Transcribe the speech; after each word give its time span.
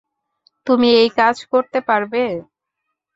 তুমি 0.67 0.89
এই 1.01 1.09
কাজ 1.19 1.35
করতে 1.51 1.79
পারবে? 1.87 2.23